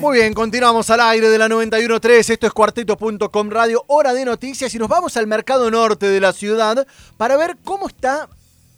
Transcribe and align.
Muy 0.00 0.18
bien, 0.18 0.34
continuamos 0.34 0.90
al 0.90 1.00
aire 1.00 1.30
de 1.30 1.38
la 1.38 1.48
91.3, 1.48 2.30
esto 2.30 2.46
es 2.46 2.52
cuarteto.com 2.52 3.50
radio, 3.50 3.82
hora 3.86 4.12
de 4.12 4.26
noticias 4.26 4.74
y 4.74 4.78
nos 4.78 4.88
vamos 4.88 5.16
al 5.16 5.26
mercado 5.26 5.70
norte 5.70 6.06
de 6.06 6.20
la 6.20 6.34
ciudad 6.34 6.86
para 7.16 7.38
ver 7.38 7.56
cómo 7.64 7.88
está 7.88 8.28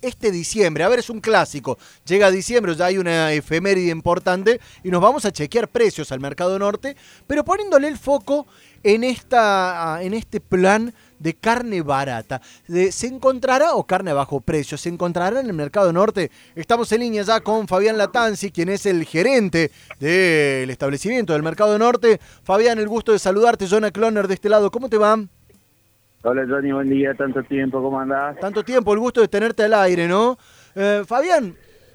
este 0.00 0.30
diciembre. 0.30 0.84
A 0.84 0.88
ver, 0.88 1.00
es 1.00 1.10
un 1.10 1.20
clásico. 1.20 1.76
Llega 2.06 2.30
diciembre, 2.30 2.74
ya 2.76 2.86
hay 2.86 2.98
una 2.98 3.32
efeméride 3.32 3.90
importante 3.90 4.60
y 4.84 4.90
nos 4.90 5.02
vamos 5.02 5.24
a 5.24 5.32
chequear 5.32 5.68
precios 5.68 6.12
al 6.12 6.20
mercado 6.20 6.56
norte, 6.58 6.96
pero 7.26 7.44
poniéndole 7.44 7.88
el 7.88 7.98
foco 7.98 8.46
en, 8.84 9.02
esta, 9.02 9.98
en 10.02 10.14
este 10.14 10.40
plan 10.40 10.94
de 11.18 11.34
carne 11.34 11.82
barata. 11.82 12.40
¿Se 12.66 13.06
encontrará, 13.06 13.74
o 13.74 13.84
carne 13.84 14.10
a 14.10 14.14
bajo 14.14 14.40
precio, 14.40 14.78
se 14.78 14.88
encontrará 14.88 15.40
en 15.40 15.46
el 15.46 15.52
mercado 15.52 15.92
norte? 15.92 16.30
Estamos 16.54 16.90
en 16.92 17.00
línea 17.00 17.22
ya 17.22 17.40
con 17.40 17.68
Fabián 17.68 17.98
Latanzi, 17.98 18.50
quien 18.50 18.68
es 18.68 18.86
el 18.86 19.04
gerente 19.04 19.70
del 20.00 20.70
establecimiento 20.70 21.32
del 21.32 21.42
mercado 21.42 21.78
norte. 21.78 22.20
Fabián, 22.42 22.78
el 22.78 22.88
gusto 22.88 23.12
de 23.12 23.18
saludarte. 23.18 23.66
Jonah 23.68 23.90
Cloner 23.90 24.28
de 24.28 24.34
este 24.34 24.48
lado, 24.48 24.70
¿cómo 24.70 24.88
te 24.88 24.98
va? 24.98 25.18
Hola 26.22 26.44
Johnny, 26.48 26.72
buen 26.72 26.88
día, 26.88 27.14
tanto 27.14 27.44
tiempo, 27.44 27.80
¿cómo 27.80 28.00
andás? 28.00 28.36
Tanto 28.40 28.64
tiempo, 28.64 28.92
el 28.92 28.98
gusto 28.98 29.20
de 29.20 29.28
tenerte 29.28 29.62
al 29.62 29.74
aire, 29.74 30.08
¿no? 30.08 30.36
Eh, 30.74 31.04
Fabián, 31.06 31.54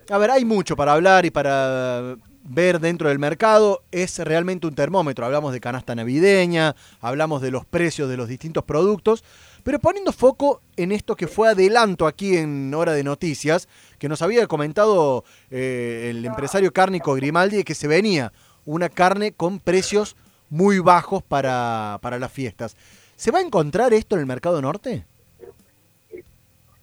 a 0.09 0.17
ver, 0.17 0.31
hay 0.31 0.45
mucho 0.45 0.77
para 0.77 0.93
hablar 0.93 1.25
y 1.25 1.31
para 1.31 2.15
ver 2.43 2.79
dentro 2.79 3.09
del 3.09 3.19
mercado 3.19 3.83
es 3.91 4.19
realmente 4.19 4.67
un 4.67 4.75
termómetro. 4.75 5.25
Hablamos 5.25 5.53
de 5.53 5.61
canasta 5.61 5.95
navideña, 5.95 6.75
hablamos 6.99 7.41
de 7.41 7.51
los 7.51 7.65
precios 7.65 8.09
de 8.09 8.17
los 8.17 8.27
distintos 8.27 8.63
productos, 8.63 9.23
pero 9.63 9.79
poniendo 9.79 10.11
foco 10.11 10.61
en 10.75 10.91
esto 10.91 11.15
que 11.15 11.27
fue 11.27 11.49
adelanto 11.49 12.05
aquí 12.05 12.37
en 12.37 12.73
Hora 12.73 12.93
de 12.93 13.03
Noticias, 13.03 13.69
que 13.97 14.09
nos 14.09 14.21
había 14.21 14.45
comentado 14.47 15.23
eh, 15.49 16.07
el 16.09 16.25
empresario 16.25 16.73
cárnico 16.73 17.13
Grimaldi 17.15 17.63
que 17.63 17.75
se 17.75 17.87
venía 17.87 18.33
una 18.65 18.89
carne 18.89 19.31
con 19.31 19.59
precios 19.59 20.15
muy 20.49 20.79
bajos 20.79 21.23
para, 21.23 21.97
para 22.01 22.19
las 22.19 22.31
fiestas. 22.31 22.75
¿Se 23.15 23.31
va 23.31 23.39
a 23.39 23.43
encontrar 23.43 23.93
esto 23.93 24.15
en 24.15 24.21
el 24.21 24.27
mercado 24.27 24.61
norte? 24.61 25.05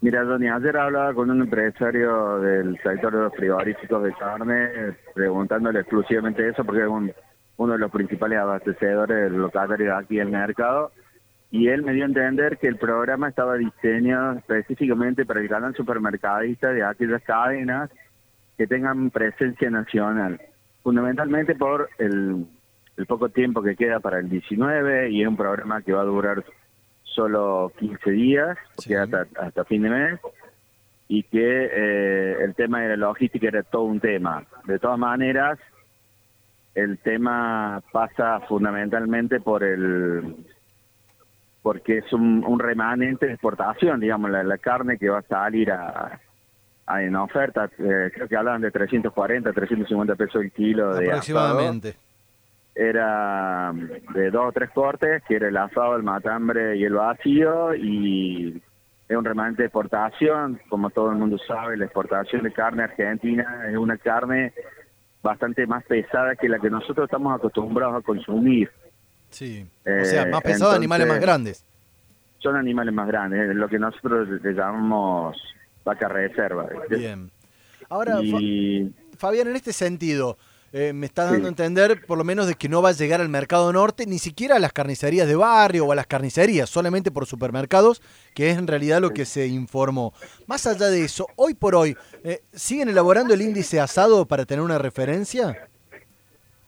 Mira, 0.03 0.25
Doni, 0.25 0.48
ayer 0.48 0.79
hablaba 0.79 1.12
con 1.12 1.31
un 1.31 1.43
empresario 1.43 2.39
del 2.39 2.81
sector 2.83 3.12
de 3.12 3.20
los 3.20 3.34
frigoríficos 3.34 4.03
de 4.03 4.15
carne, 4.15 4.97
preguntándole 5.15 5.81
exclusivamente 5.81 6.48
eso, 6.48 6.65
porque 6.65 6.81
es 6.81 6.89
uno 6.89 7.73
de 7.75 7.79
los 7.79 7.91
principales 7.91 8.39
abastecedores 8.39 9.31
locatarios 9.31 9.95
aquí 9.95 10.19
en 10.19 10.29
el 10.29 10.33
mercado, 10.33 10.91
y 11.51 11.69
él 11.69 11.83
me 11.83 11.92
dio 11.92 12.05
a 12.05 12.07
entender 12.07 12.57
que 12.57 12.69
el 12.69 12.79
programa 12.79 13.29
estaba 13.29 13.57
diseñado 13.57 14.39
específicamente 14.39 15.27
para 15.27 15.41
el 15.41 15.51
canal 15.51 15.75
supermercadista 15.75 16.73
de 16.73 16.83
aquellas 16.83 17.23
cadenas 17.23 17.91
que 18.57 18.67
tengan 18.67 19.11
presencia 19.11 19.69
nacional, 19.69 20.41
fundamentalmente 20.83 21.55
por 21.57 21.91
el 21.98 22.47
poco 23.07 23.29
tiempo 23.29 23.62
que 23.62 23.77
queda 23.77 24.01
para 24.01 24.19
el 24.19 24.31
19 24.31 25.11
y 25.11 25.20
es 25.20 25.29
un 25.29 25.37
programa 25.37 25.83
que 25.83 25.92
va 25.92 26.01
a 26.01 26.05
durar 26.05 26.42
solo 27.14 27.72
15 27.78 28.11
días, 28.11 28.58
porque 28.77 28.97
hasta, 28.97 29.27
hasta 29.41 29.64
fin 29.64 29.83
de 29.83 29.91
mes, 29.91 30.20
y 31.08 31.22
que 31.25 31.70
eh, 31.72 32.36
el 32.41 32.55
tema 32.55 32.83
de 32.83 32.91
la 32.91 32.97
logística 32.97 33.48
era 33.48 33.62
todo 33.62 33.83
un 33.83 34.00
tema. 34.00 34.44
De 34.64 34.78
todas 34.78 34.98
maneras, 34.98 35.58
el 36.75 36.98
tema 36.98 37.83
pasa 37.92 38.41
fundamentalmente 38.48 39.41
por 39.41 39.64
el 39.64 40.36
porque 41.62 41.98
es 41.98 42.12
un, 42.12 42.58
remanente 42.58 43.27
de 43.27 43.33
exportación, 43.33 44.00
digamos, 44.00 44.30
la, 44.30 44.58
carne 44.58 44.97
que 44.97 45.11
va 45.11 45.19
a 45.19 45.22
salir 45.22 45.70
a, 45.70 46.19
en 47.00 47.14
oferta, 47.17 47.69
eh, 47.78 48.11
creo 48.14 48.27
que 48.27 48.36
hablan 48.36 48.62
de 48.62 48.70
340, 48.70 49.52
350 49.52 50.14
pesos 50.14 50.42
el 50.42 50.52
kilo 50.52 50.95
de 50.95 51.08
aproximadamente 51.08 51.97
era 52.81 53.73
de 54.14 54.31
dos 54.31 54.48
o 54.48 54.53
tres 54.53 54.70
cortes, 54.70 55.23
que 55.28 55.36
era 55.36 55.48
el 55.48 55.56
asado, 55.59 55.97
el 55.97 56.03
matambre 56.03 56.77
y 56.78 56.84
el 56.84 56.95
vacío, 56.95 57.75
y 57.75 58.63
es 59.07 59.17
un 59.17 59.24
remanente 59.24 59.63
de 59.63 59.67
exportación, 59.67 60.58
como 60.70 60.89
todo 60.89 61.11
el 61.11 61.18
mundo 61.18 61.36
sabe, 61.46 61.77
la 61.77 61.85
exportación 61.85 62.42
de 62.42 62.52
carne 62.52 62.85
argentina 62.85 63.67
es 63.68 63.77
una 63.77 63.98
carne 63.98 64.55
bastante 65.23 65.67
más 65.67 65.85
pesada 65.85 66.35
que 66.36 66.48
la 66.48 66.58
que 66.58 66.70
nosotros 66.70 67.05
estamos 67.05 67.35
acostumbrados 67.35 67.96
a 67.96 68.01
consumir. 68.01 68.70
Sí, 69.29 69.67
o 69.85 70.05
sea, 70.05 70.24
más 70.27 70.41
pesada, 70.41 70.74
animales 70.74 71.07
más 71.07 71.20
grandes. 71.20 71.64
Son 72.39 72.57
animales 72.57 72.95
más 72.95 73.07
grandes, 73.08 73.55
lo 73.55 73.68
que 73.68 73.79
nosotros 73.79 74.27
le 74.42 74.52
llamamos 74.55 75.36
vaca 75.85 76.08
reserva. 76.08 76.67
Bien. 76.89 77.30
Ahora, 77.91 78.20
Fabián, 79.18 79.48
en 79.48 79.57
este 79.57 79.74
sentido, 79.74 80.39
eh, 80.73 80.92
me 80.92 81.07
está 81.07 81.25
dando 81.25 81.47
a 81.47 81.48
entender 81.48 82.05
por 82.07 82.17
lo 82.17 82.25
menos 82.25 82.47
de 82.47 82.55
que 82.55 82.69
no 82.69 82.81
va 82.81 82.91
a 82.91 82.92
llegar 82.92 83.20
al 83.20 83.29
mercado 83.29 83.73
norte, 83.73 84.07
ni 84.07 84.19
siquiera 84.19 84.57
a 84.57 84.58
las 84.61 84.73
carnicerías 84.73 85.27
de 85.27 85.35
barrio 85.35 85.86
o 85.86 85.92
a 85.92 85.95
las 85.97 86.07
carnicerías, 86.07 86.70
solamente 86.70 87.11
por 87.11 87.27
supermercados, 87.27 88.01
que 88.35 88.51
es 88.51 88.58
en 88.58 88.67
realidad 88.67 89.01
lo 89.01 89.11
que 89.11 89.25
se 89.25 89.47
informó. 89.47 90.13
Más 90.47 90.67
allá 90.67 90.86
de 90.89 91.05
eso, 91.05 91.27
hoy 91.36 91.55
por 91.55 91.75
hoy, 91.75 91.97
eh, 92.23 92.42
¿siguen 92.53 92.89
elaborando 92.89 93.35
el 93.35 93.42
índice 93.42 93.80
asado 93.80 94.27
para 94.27 94.45
tener 94.45 94.64
una 94.64 94.79
referencia? 94.79 95.69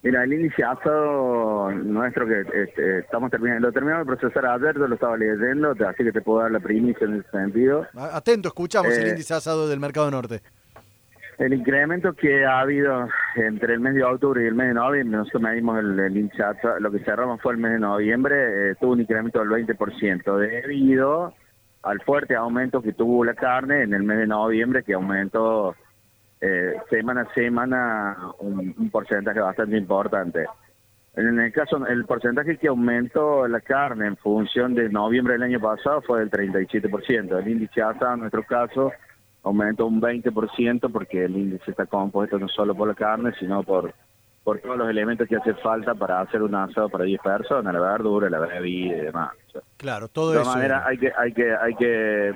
Mira, 0.02 0.24
el 0.24 0.32
índice 0.32 0.64
asado 0.64 1.70
nuestro 1.70 2.26
que 2.26 2.40
este, 2.40 2.98
estamos 2.98 3.30
terminando, 3.30 3.68
lo 3.68 3.72
terminamos 3.72 4.04
de 4.04 4.16
procesar 4.16 4.46
ayer, 4.46 4.74
yo 4.76 4.88
lo 4.88 4.96
estaba 4.96 5.16
leyendo, 5.16 5.76
así 5.86 6.02
que 6.02 6.10
te 6.10 6.20
puedo 6.20 6.40
dar 6.40 6.50
la 6.50 6.58
primicia 6.58 7.06
en 7.06 7.20
ese 7.20 7.30
sentido. 7.30 7.86
Atento, 7.94 8.48
escuchamos 8.48 8.92
el 8.94 9.06
eh, 9.06 9.10
índice 9.10 9.32
asado 9.32 9.68
del 9.68 9.78
mercado 9.78 10.10
norte. 10.10 10.42
El 11.42 11.54
incremento 11.54 12.12
que 12.12 12.44
ha 12.44 12.60
habido 12.60 13.08
entre 13.34 13.74
el 13.74 13.80
mes 13.80 13.94
de 13.94 14.04
octubre 14.04 14.44
y 14.44 14.46
el 14.46 14.54
mes 14.54 14.68
de 14.68 14.74
noviembre, 14.74 15.18
nosotros 15.18 15.42
medimos 15.42 15.76
el, 15.76 15.98
el 15.98 16.30
lo 16.78 16.92
que 16.92 17.00
cerramos 17.00 17.42
fue 17.42 17.54
el 17.54 17.58
mes 17.58 17.72
de 17.72 17.78
noviembre, 17.80 18.70
eh, 18.70 18.74
tuvo 18.80 18.92
un 18.92 19.00
incremento 19.00 19.40
del 19.40 19.48
20% 19.48 20.36
debido 20.36 21.34
al 21.82 22.00
fuerte 22.02 22.36
aumento 22.36 22.80
que 22.80 22.92
tuvo 22.92 23.24
la 23.24 23.34
carne 23.34 23.82
en 23.82 23.92
el 23.92 24.04
mes 24.04 24.18
de 24.18 24.28
noviembre, 24.28 24.84
que 24.84 24.94
aumentó 24.94 25.74
eh, 26.40 26.76
semana 26.88 27.22
a 27.22 27.34
semana 27.34 28.16
un, 28.38 28.88
porcentaje 28.92 29.40
bastante 29.40 29.76
importante. 29.76 30.46
En 31.16 31.40
el 31.40 31.52
caso, 31.52 31.84
el 31.88 32.04
porcentaje 32.04 32.56
que 32.56 32.68
aumentó 32.68 33.48
la 33.48 33.60
carne 33.60 34.06
en 34.06 34.16
función 34.16 34.76
de 34.76 34.88
noviembre 34.88 35.32
del 35.32 35.42
año 35.42 35.58
pasado 35.58 36.02
fue 36.02 36.20
del 36.20 36.30
37%. 36.30 37.36
El 37.36 37.48
índice 37.48 37.80
en 37.80 38.20
nuestro 38.20 38.44
caso, 38.44 38.92
aumentó 39.42 39.86
un 39.86 40.00
20% 40.00 40.90
porque 40.92 41.24
el 41.24 41.36
índice 41.36 41.70
está 41.70 41.86
compuesto 41.86 42.38
no 42.38 42.48
solo 42.48 42.74
por 42.74 42.88
la 42.88 42.94
carne, 42.94 43.32
sino 43.38 43.62
por 43.62 43.92
por 44.44 44.58
todos 44.60 44.76
los 44.76 44.88
elementos 44.88 45.28
que 45.28 45.36
hace 45.36 45.54
falta 45.54 45.94
para 45.94 46.20
hacer 46.20 46.42
un 46.42 46.54
asado 46.54 46.88
para 46.88 47.04
10 47.04 47.20
personas, 47.20 47.72
la 47.72 47.80
verdura, 47.80 48.28
la 48.28 48.40
bebida 48.40 48.96
y 48.96 49.00
demás. 49.00 49.32
claro, 49.76 50.08
todo 50.08 50.32
eso. 50.32 50.40
De 50.40 50.44
todas 50.44 50.56
maneras, 50.56 50.84
hay 50.86 50.98
que, 50.98 51.12
hay 51.16 51.32
que, 51.32 51.54
hay 51.54 51.74
que, 51.76 52.34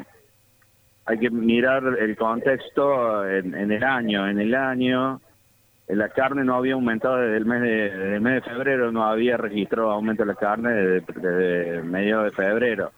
hay 1.07 1.19
que 1.19 1.31
mirar 1.31 1.83
el 1.99 2.17
contexto 2.17 3.27
en, 3.29 3.55
el 3.55 3.83
año. 3.83 4.29
En 4.29 4.39
el 4.39 4.55
año, 4.55 5.21
la 5.89 6.09
carne 6.11 6.45
no 6.45 6.55
había 6.55 6.75
aumentado 6.75 7.17
desde 7.17 7.39
el 7.39 7.45
mes 7.45 7.63
de, 7.63 7.69
desde 7.69 8.15
el 8.15 8.21
mes 8.21 8.35
de 8.35 8.51
febrero, 8.51 8.93
no 8.93 9.05
había 9.05 9.37
registrado 9.37 9.91
aumento 9.91 10.23
de 10.23 10.29
la 10.29 10.37
carne 10.37 10.73
desde, 10.73 11.13
desde 11.21 11.83
medio 11.83 12.23
de 12.23 12.31
febrero. 12.31 12.93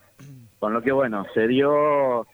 Con 0.58 0.74
lo 0.74 0.82
que, 0.82 0.92
bueno, 0.92 1.24
se 1.32 1.46
dio 1.46 2.26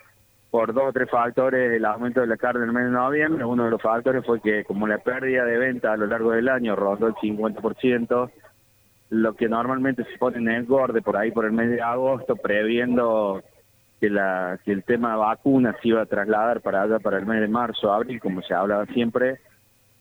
por 0.54 0.72
dos 0.72 0.84
o 0.86 0.92
tres 0.92 1.10
factores 1.10 1.72
el 1.72 1.84
aumento 1.84 2.20
de 2.20 2.28
la 2.28 2.36
carne 2.36 2.62
en 2.62 2.68
el 2.68 2.72
mes 2.72 2.84
de 2.84 2.90
noviembre. 2.92 3.44
Uno 3.44 3.64
de 3.64 3.72
los 3.72 3.82
factores 3.82 4.24
fue 4.24 4.40
que 4.40 4.62
como 4.62 4.86
la 4.86 4.98
pérdida 4.98 5.44
de 5.44 5.58
venta 5.58 5.92
a 5.92 5.96
lo 5.96 6.06
largo 6.06 6.30
del 6.30 6.48
año 6.48 6.76
rondó 6.76 7.08
el 7.08 7.14
50%, 7.14 8.30
lo 9.10 9.34
que 9.34 9.48
normalmente 9.48 10.04
se 10.04 10.16
pone 10.16 10.38
en 10.38 10.48
engorde 10.48 11.02
por 11.02 11.16
ahí 11.16 11.32
por 11.32 11.44
el 11.44 11.50
mes 11.50 11.70
de 11.70 11.82
agosto, 11.82 12.36
previendo 12.36 13.42
que, 13.98 14.08
la, 14.08 14.60
que 14.64 14.70
el 14.70 14.84
tema 14.84 15.10
de 15.10 15.16
vacunas 15.16 15.74
se 15.82 15.88
iba 15.88 16.02
a 16.02 16.06
trasladar 16.06 16.60
para 16.60 16.82
allá 16.82 17.00
para 17.00 17.18
el 17.18 17.26
mes 17.26 17.40
de 17.40 17.48
marzo, 17.48 17.92
abril, 17.92 18.20
como 18.20 18.40
se 18.42 18.54
hablaba 18.54 18.86
siempre, 18.86 19.40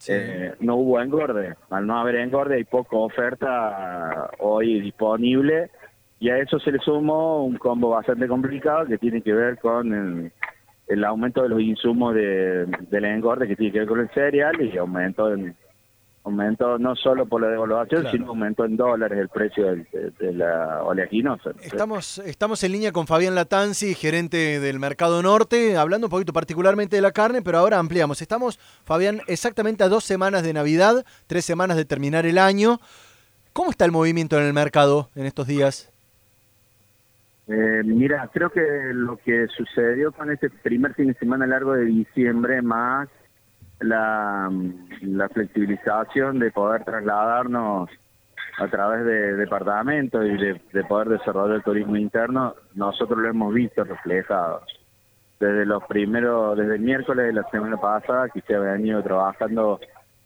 eh, 0.08 0.54
no 0.60 0.76
hubo 0.76 1.02
engorde. 1.02 1.56
Al 1.72 1.88
no 1.88 1.98
haber 1.98 2.18
engorde 2.18 2.58
hay 2.58 2.64
poca 2.64 2.96
oferta 2.96 4.30
hoy 4.38 4.82
disponible 4.82 5.72
y 6.20 6.30
a 6.30 6.38
eso 6.38 6.60
se 6.60 6.72
le 6.72 6.78
sumó 6.78 7.44
un 7.44 7.58
combo 7.58 7.90
bastante 7.90 8.28
complicado 8.28 8.86
que 8.86 9.00
tiene 9.00 9.22
que 9.22 9.34
ver 9.34 9.58
con 9.58 9.94
el, 9.94 10.32
aumento 11.06 11.44
de 11.44 11.50
los 11.50 11.62
insumos 11.62 12.14
de, 12.16 12.66
del 12.90 13.06
engorde 13.06 13.48
que 13.48 13.56
tiene 13.56 13.72
que 13.72 13.80
ver 13.80 13.88
con 13.88 14.00
el 14.00 14.10
cereal 14.10 14.62
y 14.62 14.78
aumento 14.78 15.34
en, 15.34 15.56
aumento 16.24 16.78
no 16.78 16.96
solo 16.96 17.26
por 17.26 17.42
la 17.42 17.50
devaluación, 17.50 18.08
sino 18.10 18.30
aumento 18.30 18.64
en 18.66 18.78
dólares 18.78 19.20
el 19.20 19.30
precio 19.30 19.76
de, 19.76 20.34
la 20.34 20.82
oleaginosa. 20.84 21.52
Estamos, 21.62 22.20
estamos 22.20 22.64
en 22.64 22.72
línea 22.72 22.92
con 22.92 23.08
Fabián 23.08 23.36
Latanzi, 23.36 23.94
gerente 23.94 24.60
del 24.60 24.80
Mercado 24.80 25.22
Norte, 25.22 25.78
hablando 25.78 26.08
un 26.08 26.12
poquito 26.12 26.34
particularmente 26.34 26.96
de 26.96 27.02
la 27.02 27.12
carne, 27.12 27.42
pero 27.42 27.58
ahora 27.58 27.78
ampliamos. 27.78 28.22
Estamos, 28.22 28.58
Fabián, 28.86 29.22
exactamente 29.28 29.84
a 29.84 29.90
dos 29.90 30.06
semanas 30.06 30.44
de 30.44 30.54
Navidad, 30.54 31.06
tres 31.28 31.46
semanas 31.46 31.78
de 31.78 31.86
terminar 31.86 32.26
el 32.26 32.38
año. 32.38 32.80
¿Cómo 33.52 33.70
está 33.70 33.86
el 33.86 33.92
movimiento 33.92 34.38
en 34.38 34.46
el 34.46 34.54
mercado 34.54 35.10
en 35.16 35.26
estos 35.26 35.48
días? 35.48 35.93
Eh, 37.48 37.82
mira, 37.84 38.30
creo 38.32 38.50
que 38.50 38.62
lo 38.94 39.18
que 39.18 39.48
sucedió 39.48 40.12
con 40.14 40.32
este 40.32 40.50
primer 40.50 40.94
fin 40.94 41.08
de 41.08 41.14
semana 41.16 41.46
largo 41.46 41.74
de 41.74 41.86
diciembre, 41.86 42.62
más 42.62 43.10
la, 43.80 44.50
flexibilización 45.34 46.40
de 46.40 46.52
poder 46.52 46.86
trasladarnos 46.86 47.90
a 48.60 48.68
través 48.68 49.04
de 49.06 49.36
departamentos 49.36 50.26
y 50.26 50.38
de, 50.38 50.84
poder 50.88 51.10
desarrollar 51.10 51.58
el 51.58 51.64
turismo 51.64 51.98
interno, 51.98 52.56
nosotros 52.76 53.20
lo 53.20 53.30
hemos 53.30 53.54
visto 53.54 53.84
reflejado. 53.84 54.62
Desde 55.40 55.66
los 55.66 55.84
primeros, 55.86 56.58
desde 56.58 56.76
el 56.76 56.82
miércoles 56.82 57.26
de 57.26 57.34
la 57.34 57.44
semana 57.50 57.76
pasada, 57.76 58.30
que 58.30 58.42
se 58.42 58.56
ha 58.56 58.60
venido 58.60 59.04
trabajando 59.04 59.82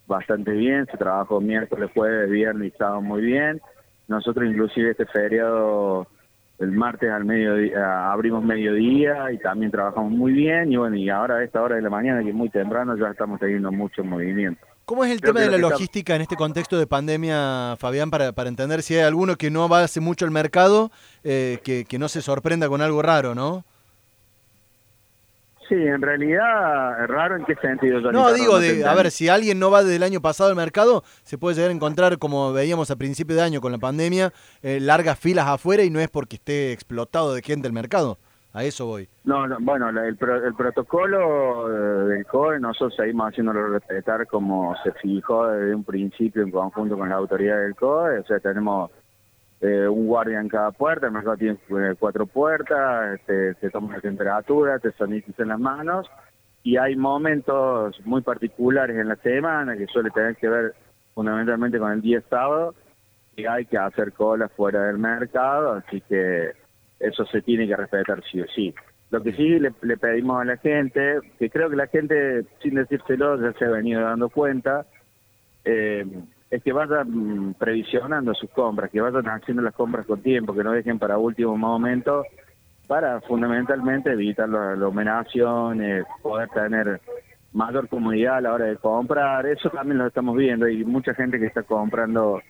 bastante 0.06 0.52
bien, 0.52 0.86
se 0.86 0.98
trabajó 0.98 1.42
miércoles, 1.42 1.90
jueves, 1.96 2.30
viernes 2.30 2.74
y 2.74 2.78
sábado 2.78 3.02
muy 3.02 3.22
bien. 3.22 3.60
Nosotros 4.08 4.46
inclusive 4.46 4.92
este 4.92 5.06
feriado 5.08 6.08
el 6.60 6.72
martes 6.72 7.10
al 7.10 7.26
mediodía 7.26 8.12
abrimos 8.12 8.44
mediodía 8.44 9.32
y 9.32 9.38
también 9.38 9.72
trabajamos 9.72 10.12
muy 10.12 10.32
bien 10.32 10.72
y 10.72 10.78
bueno 10.78 10.96
y 10.96 11.10
ahora 11.10 11.36
a 11.36 11.44
esta 11.44 11.62
hora 11.62 11.76
de 11.76 11.82
la 11.82 11.90
mañana 11.90 12.24
que 12.24 12.30
es 12.30 12.36
muy 12.36 12.50
temprano 12.50 12.98
ya 12.98 13.10
estamos 13.10 13.40
teniendo 13.40 13.72
mucho 13.72 14.04
movimiento. 14.04 14.66
¿Cómo 14.86 15.04
es 15.04 15.12
el 15.12 15.20
tema 15.20 15.42
de 15.42 15.52
la 15.52 15.58
logística 15.58 16.16
en 16.16 16.22
este 16.22 16.38
contexto 16.38 16.80
de 16.80 16.88
pandemia, 16.88 17.76
Fabián, 17.78 18.10
para, 18.10 18.32
para 18.32 18.48
entender 18.48 18.82
si 18.82 18.96
hay 18.96 19.02
alguno 19.02 19.36
que 19.36 19.52
no 19.52 19.68
va 19.68 19.84
hace 19.84 20.00
mucho 20.00 20.24
al 20.24 20.32
mercado, 20.32 20.92
eh, 21.26 21.60
que, 21.66 21.84
que 21.84 22.00
no 22.00 22.08
se 22.08 22.22
sorprenda 22.22 22.70
con 22.70 22.82
algo 22.82 23.02
raro, 23.02 23.36
¿no? 23.36 23.66
Sí, 25.68 25.76
en 25.76 26.02
realidad, 26.02 27.08
raro 27.08 27.36
en 27.36 27.44
qué 27.44 27.56
sentido. 27.56 28.00
no, 28.12 28.32
digo, 28.34 28.60
de, 28.60 28.86
a 28.86 28.94
ver, 28.96 29.12
si 29.12 29.28
alguien 29.28 29.60
no 29.60 29.70
va 29.70 29.84
desde 29.84 29.98
el 29.98 30.04
año 30.04 30.22
pasado 30.22 30.50
al 30.50 30.56
mercado, 30.56 31.04
se 31.24 31.38
puede 31.38 31.56
llegar 31.56 31.72
a 31.72 31.74
encontrar, 31.74 32.18
como 32.20 32.54
veíamos 32.54 32.90
a 32.90 32.96
principio 32.96 33.36
de 33.36 33.42
año 33.42 33.60
con 33.60 33.74
la 33.74 33.78
pandemia, 33.78 34.32
eh, 34.62 34.80
largas 34.80 35.20
filas 35.20 35.48
afuera 35.48 35.84
y 35.84 35.90
no 35.90 36.00
es 36.00 36.10
porque 36.10 36.38
esté 36.38 36.72
explotado 36.72 37.34
de 37.34 37.42
gente 37.42 37.68
el 37.68 37.74
mercado. 37.74 38.18
A 38.54 38.64
eso 38.64 38.86
voy. 38.88 39.08
No, 39.26 39.46
no 39.46 39.58
bueno, 39.60 39.90
el, 39.90 39.98
el 39.98 40.56
protocolo 40.56 41.70
eh, 41.70 42.08
del 42.08 42.26
COE 42.26 42.60
nosotros 42.60 42.96
seguimos 42.96 43.30
haciéndolo 43.30 43.68
respetar 43.68 44.26
como 44.26 44.76
se 44.84 44.94
fijó 44.94 45.48
desde 45.48 45.76
un 45.76 45.84
principio 45.84 46.42
en 46.42 46.50
conjunto 46.50 46.98
con 46.98 47.10
la 47.10 47.16
autoridad 47.16 47.60
del 47.60 47.76
COE. 47.76 48.20
O 48.20 48.26
sea, 48.26 48.40
tenemos 48.40 48.90
eh, 49.62 49.88
un 49.88 50.08
guardia 50.08 50.40
en 50.40 50.50
cada 50.50 50.72
puerta, 50.72 51.08
el 51.08 51.14
mercado 51.14 51.38
tiene 51.38 51.58
eh, 51.70 51.96
cuatro 51.98 52.28
puertas, 52.28 53.20
te, 53.26 53.52
este, 53.52 53.70
toma 53.70 53.96
la 53.96 54.02
temperatura, 54.02 54.80
te 54.80 54.92
sanitizan 54.92 55.48
las 55.48 55.60
manos 55.60 56.08
y 56.64 56.78
hay 56.78 56.96
momentos 56.96 58.00
muy 58.06 58.22
particulares 58.22 58.98
en 58.98 59.08
la 59.08 59.16
semana 59.18 59.76
que 59.76 59.88
suele 59.88 60.12
tener 60.12 60.36
que 60.36 60.48
ver 60.48 60.76
fundamentalmente 61.14 61.80
con 61.80 61.92
el 61.92 62.02
día 62.02 62.22
sábado 62.30 62.76
y 63.36 63.46
hay 63.46 63.66
que 63.66 63.78
hacer 63.78 64.14
cola 64.14 64.48
fuera 64.50 64.84
del 64.84 64.98
mercado, 64.98 65.74
así 65.74 66.02
que 66.02 66.52
eso 67.00 67.26
se 67.26 67.42
tiene 67.42 67.68
que 67.68 67.76
respetar 67.76 68.24
sí 68.30 68.42
o 68.42 68.48
sí. 68.48 68.74
Lo 69.10 69.24
que 69.24 69.32
sí 69.34 69.60
le, 69.60 69.72
le 69.82 69.98
pedimos 69.98 70.42
a 70.42 70.46
la 70.46 70.58
gente, 70.58 71.20
que 71.40 71.50
creo 71.50 71.70
que 71.70 71.76
la 71.76 71.88
gente, 71.88 72.44
sin 72.62 72.76
decírselo, 72.76 73.40
ya 73.42 73.58
se 73.58 73.66
ha 73.66 73.70
venido 73.70 74.02
dando 74.02 74.30
cuenta, 74.30 74.86
eh, 75.64 76.06
es 76.50 76.64
que 76.64 76.72
vayan 76.72 77.56
previsionando 77.58 78.34
sus 78.34 78.50
compras, 78.52 78.90
que 78.90 79.02
vayan 79.02 79.28
haciendo 79.28 79.62
las 79.62 79.74
compras 79.74 80.06
con 80.06 80.22
tiempo, 80.22 80.54
que 80.54 80.64
no 80.64 80.72
dejen 80.72 80.98
para 80.98 81.18
último 81.18 81.58
momento, 81.58 82.24
para 82.88 83.20
fundamentalmente 83.22 84.12
evitar 84.12 84.48
la 84.48 84.72
aglomeración, 84.72 85.82
poder 86.22 86.50
tener 86.50 87.02
mayor 87.52 87.90
comodidad 87.90 88.38
a 88.38 88.42
la 88.42 88.54
hora 88.54 88.66
de 88.66 88.78
comprar. 88.78 89.46
Eso 89.46 89.70
también 89.70 89.98
lo 89.98 90.08
estamos 90.08 90.38
viendo. 90.38 90.66
Hay 90.66 90.86
mucha 90.86 91.14
gente 91.14 91.38
que 91.38 91.48
está 91.48 91.64
comprando 91.64 92.42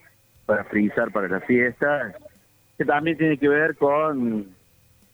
para 0.46 0.64
frizar 0.66 1.12
para 1.12 1.28
la 1.28 1.42
fiesta, 1.42 2.14
que 2.78 2.86
también 2.86 3.18
tiene 3.18 3.38
que 3.38 3.50
ver 3.50 3.76
con 3.76 4.48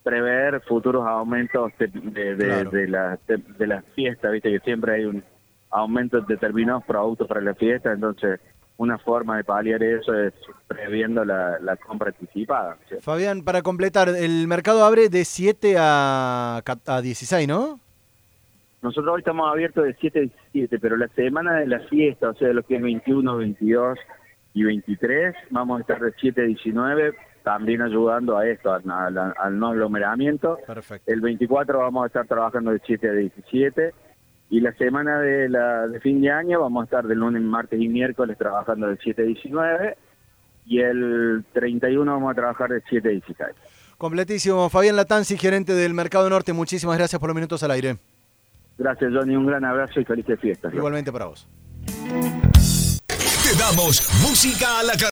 prever 0.04 0.62
futuros 0.62 1.08
aumentos 1.08 1.72
de, 1.80 1.88
de, 1.88 2.66
de, 2.66 2.88
la, 2.88 3.18
de, 3.26 3.68
las 3.68 3.86
fiestas, 3.96 4.32
viste 4.34 4.52
que 4.52 4.60
siempre 4.60 4.96
hay 4.96 5.06
un 5.06 5.24
aumento 5.72 6.20
de 6.20 6.34
determinados 6.36 6.84
productos 6.84 7.28
para 7.28 7.40
la 7.42 7.56
fiesta, 7.56 7.94
entonces 7.94 8.40
una 8.78 8.98
forma 8.98 9.38
de 9.38 9.44
paliar 9.44 9.84
eso 9.84 10.14
es 10.14 10.34
previendo 10.68 11.24
la, 11.24 11.78
compra 11.86 12.10
anticipada. 12.10 12.78
Fabián, 13.02 13.44
para 13.44 13.62
completar, 13.62 14.10
el 14.10 14.48
mercado 14.48 14.84
abre 14.84 15.10
de 15.10 15.26
7 15.26 15.76
a, 15.78 16.62
a 16.88 17.02
16, 17.02 17.48
¿no? 17.48 17.80
Nosotros 18.82 19.14
hoy 19.14 19.20
estamos 19.20 19.50
abiertos 19.50 19.86
de 19.86 19.96
7 20.00 20.20
a 20.20 20.22
17, 20.54 20.80
pero 20.80 20.98
la 20.98 21.08
semana 21.10 21.60
de 21.60 21.68
la 21.68 21.80
fiesta, 21.82 22.30
o 22.30 22.36
sea, 22.36 22.52
los 22.52 22.66
que 22.66 22.76
es 22.76 22.82
21, 22.82 23.38
22 23.38 23.98
y 24.54 24.64
23, 24.64 25.36
vamos 25.52 25.78
a 25.78 25.82
estar 25.82 26.02
de 26.02 26.14
7 26.20 26.42
a 26.42 26.46
19, 26.46 27.14
también 27.44 27.82
ayudando 27.82 28.38
a 28.38 28.48
esto, 28.48 28.74
al, 28.74 28.84
al 29.18 29.60
no 29.60 29.68
aglomeramiento. 29.68 30.58
Perfecto. 30.68 31.12
El 31.12 31.22
24 31.22 31.80
vamos 31.80 32.04
a 32.04 32.08
estar 32.08 32.28
trabajando 32.28 32.72
de 32.72 32.82
7 32.86 33.10
a 33.10 33.14
17 33.14 33.94
y 34.54 34.60
la 34.60 34.72
semana 34.74 35.20
de, 35.20 35.50
la, 35.50 35.88
de 35.88 36.00
fin 36.00 36.22
de 36.22 36.30
año 36.30 36.62
vamos 36.62 36.84
a 36.84 36.86
estar 36.86 37.08
de 37.08 37.16
lunes, 37.16 37.42
martes 37.42 37.82
y 37.82 37.88
miércoles 37.88 38.38
trabajando 38.38 38.86
del 38.86 39.00
7 39.02 39.24
a 39.24 39.26
19 39.26 39.98
y 40.68 40.80
el 40.80 41.44
31 41.54 42.12
vamos 42.12 42.32
a 42.32 42.36
trabajar 42.36 42.70
del 42.70 42.84
7 42.88 43.08
a 43.08 43.12
16. 43.14 43.50
Completísimo. 43.98 44.70
Fabián 44.70 44.96
Latanzi, 44.96 45.38
gerente 45.38 45.74
del 45.74 45.96
Mercado 45.96 46.30
Norte, 46.30 46.54
muchísimas 46.54 47.00
gracias 47.00 47.20
por 47.20 47.30
los 47.30 47.36
minutos 47.36 47.64
al 47.64 47.72
aire. 47.72 47.98
Gracias, 48.78 49.12
Johnny. 49.12 49.36
Un 49.36 49.48
gran 49.48 49.66
abrazo 49.66 50.00
y 50.00 50.06
felices 50.06 50.40
fiestas. 50.40 50.72
Igualmente 50.72 51.12
para 51.12 51.26
vos. 51.26 51.48
Te 53.44 53.58
damos 53.58 54.08
música 54.22 54.82
a 54.82 54.84
la 54.84 54.94